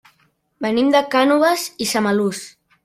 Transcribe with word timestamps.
Venim 0.65 0.89
de 0.95 1.03
Cànoves 1.17 1.67
i 1.87 1.91
Samalús. 1.95 2.45